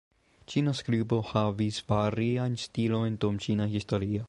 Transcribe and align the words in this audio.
Ĉina 0.53 0.71
skribo 0.79 1.19
havis 1.33 1.77
variajn 1.93 2.57
stilojn 2.65 3.21
dum 3.27 3.41
ĉina 3.47 3.71
historio. 3.79 4.19